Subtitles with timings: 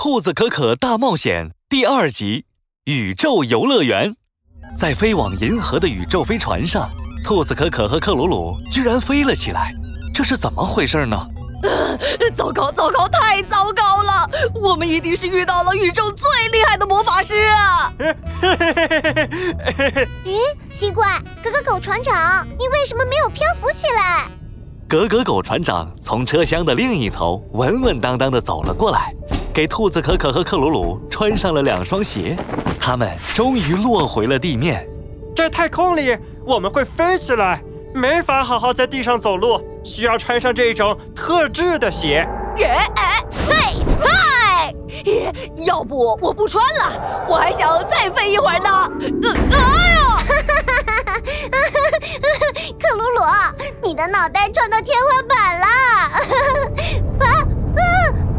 [0.00, 2.44] 兔子可可大冒险第二集：
[2.84, 4.14] 宇宙游乐园。
[4.76, 6.88] 在飞往银河的宇宙飞船上，
[7.24, 9.74] 兔子可可和克鲁鲁居然飞了起来，
[10.14, 11.18] 这是怎么回事呢？
[12.36, 14.30] 糟糕，糟糕，太糟糕了！
[14.54, 17.92] 我们一定是遇到了宇宙最厉害的魔法师啊！
[20.24, 20.38] 咦，
[20.70, 24.28] 奇怪，格格狗船长，你为什么没有漂浮起来？
[24.88, 29.12] 格格狗船长从车厢的另一头稳稳当当地走了过来。
[29.52, 32.36] 给兔子可可和克鲁鲁穿上了两双鞋，
[32.80, 34.88] 他们终于落回了地面。
[35.34, 37.60] 在太空里，我们会飞起来，
[37.92, 42.26] 没法好好在地上走路，需要穿上这种特制的鞋。
[42.58, 43.54] 哎哎嘿
[44.00, 44.72] 嗨！
[45.64, 48.68] 要不我不穿了，我还想再飞一会儿呢。
[49.52, 50.08] 哎呦！
[52.78, 53.20] 克鲁鲁，
[53.82, 55.66] 你的脑袋撞到天花板了！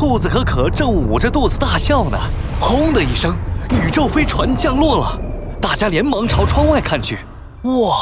[0.00, 2.16] 兔子可可正捂着肚子大笑呢，
[2.58, 3.36] 轰的一声，
[3.70, 5.20] 宇宙飞船降落了。
[5.60, 7.18] 大家连忙朝窗外看去，
[7.64, 7.98] 哇，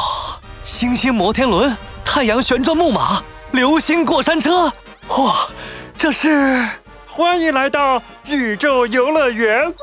[0.63, 4.71] 星星摩天轮、太阳旋转木马、流星过山车，
[5.09, 5.49] 哇，
[5.97, 6.65] 这是
[7.05, 9.67] 欢迎来到宇宙游乐园！
[9.67, 9.75] 哇！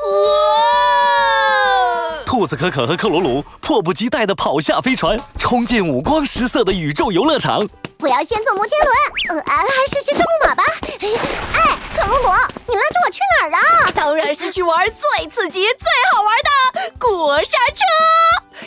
[2.25, 7.63] 兔子可可和克鲁鲁迫不及待地跑下飞船，冲进五光十色的宇宙游乐场。
[7.99, 8.91] 我要先坐摩天轮，
[9.29, 10.63] 呃，还是先坐木马吧。
[11.01, 12.29] 哎，克鲁鲁，
[12.67, 13.91] 你拉着我去哪儿啊？
[13.91, 16.49] 当然是去玩最刺激、最好玩的
[16.97, 17.83] 过山车。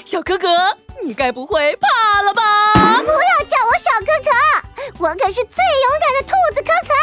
[0.05, 0.46] 小可可，
[1.02, 2.42] 你该不会怕了吧？
[2.74, 4.30] 不要叫我小可可，
[4.98, 6.94] 我可是最勇敢的兔子可可。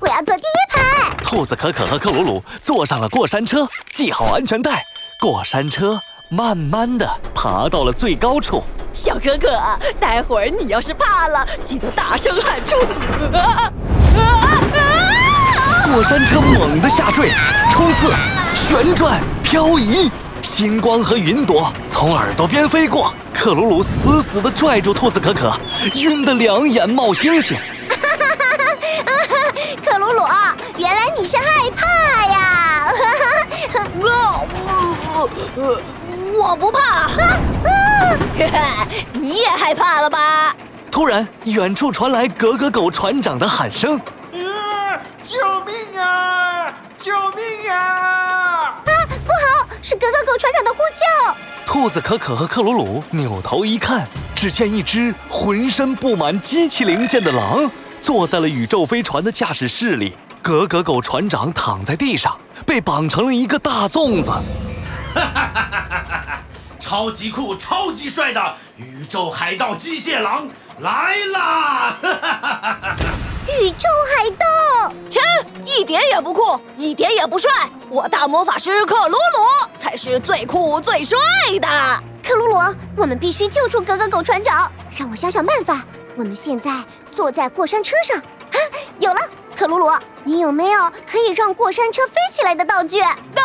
[0.00, 1.08] 我要坐第一排。
[1.24, 4.82] 兔子可可和克鲁鲁坐上了过山车，系好安全带，
[5.18, 8.62] 过山车慢慢的爬到了最高处。
[8.92, 9.58] 小可可，
[9.98, 12.76] 待会儿你要是怕了，记得大声喊出。
[15.92, 17.30] 过山车猛地下坠，
[17.70, 18.10] 冲刺，
[18.54, 23.12] 旋转，漂移，星光和云朵从耳朵边飞过。
[23.34, 25.52] 克鲁鲁死死地拽住兔子可可，
[25.96, 27.58] 晕得两眼冒星星。
[29.84, 30.22] 克鲁鲁，
[30.78, 31.86] 原来你是害怕
[32.26, 32.94] 呀！
[36.34, 37.10] 我不怕。
[39.12, 40.56] 你也害怕了吧？
[40.90, 44.00] 突然，远处传来格格狗船长的喊声
[45.22, 46.66] ：“救命啊！
[46.98, 51.36] 救命啊！”啊，不好，是格格狗船长的呼救！
[51.64, 60.16] 兔子可可和克鲁鲁扭头一看，只见一只浑身布满机器零件的狼坐在了宇宙飞船的驾驶室里。
[60.42, 64.30] 格格狗船长躺在地上，被绑成了一个大粽子。
[64.30, 64.42] 哈
[65.14, 66.42] 哈哈哈哈哈！
[66.80, 70.48] 超级酷、超级帅的宇宙海盗机械狼
[70.80, 71.96] 来啦！
[73.60, 75.20] 宇宙海盗，切，
[75.64, 77.50] 一点也不酷，一点也不帅。
[77.90, 81.18] 我大魔法师克鲁鲁才是最酷最帅
[81.60, 81.68] 的。
[82.26, 82.56] 克鲁鲁，
[82.96, 84.70] 我们必须救出格格狗船长。
[84.96, 85.82] 让我想想办法。
[86.16, 86.70] 我们现在
[87.10, 88.56] 坐在过山车上，啊，
[88.98, 89.20] 有了！
[89.56, 89.90] 克鲁鲁，
[90.24, 93.00] 你有没有可以让过山车飞起来的道具？
[93.34, 93.44] 当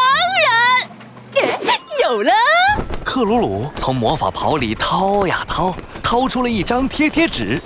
[1.34, 2.32] 然，有了。
[3.06, 7.62] 克鲁鲁从魔法袍里掏呀掏，掏出了一张贴贴纸。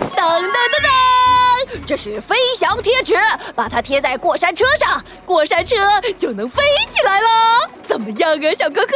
[1.92, 3.16] 这是飞翔贴纸，
[3.54, 5.76] 把它贴在过山车上，过山车
[6.18, 6.64] 就能飞
[6.94, 7.70] 起来了。
[7.86, 8.96] 怎么样啊，小可可？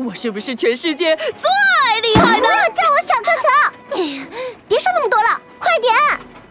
[0.00, 2.42] 我是不是全世界最厉害的？
[2.42, 3.98] 不要叫我小可可！
[4.68, 5.92] 别说那么多了，快点！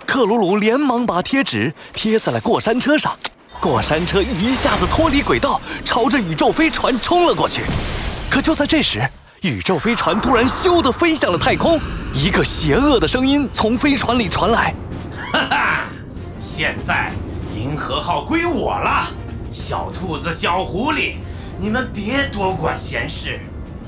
[0.05, 3.17] 克鲁鲁连忙把贴纸贴在了过山车上，
[3.61, 7.61] 过山车一下子脱离轨道，朝着宇宙飞船冲了过去。
[8.29, 9.01] 可就在这时，
[9.39, 11.79] 宇宙飞船突然咻的飞向了太空，
[12.13, 14.75] 一个邪恶的声音从飞船里传来
[15.31, 15.66] ：“哈哈，
[16.39, 17.11] 现在
[17.55, 19.07] 银河号归我了，
[19.51, 21.15] 小兔子、小狐狸，
[21.59, 23.39] 你们别多管闲事，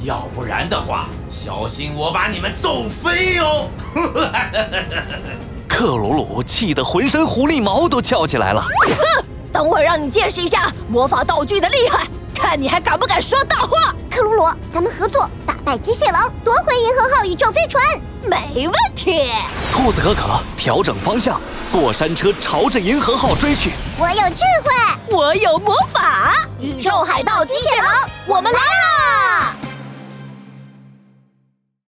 [0.03, 3.69] 要不然的话，小心我把你们揍飞哟！”
[5.69, 8.61] 克鲁鲁气得浑身狐狸毛都翘起来了。
[8.61, 13.93] 哼， 等会让你见识一下魔法道具的厉害，看你还敢不敢说大话！
[14.09, 15.29] 克鲁鲁，咱们合作打
[15.69, 17.83] 败机械狼，夺回银河号宇宙飞船，
[18.23, 19.31] 没问题。
[19.71, 21.39] 兔子可可调整方向，
[21.71, 23.73] 过山车朝着银河号追去。
[23.99, 27.87] 我有智慧，我有魔法，宇宙海盗机械狼，
[28.25, 28.98] 我们来了！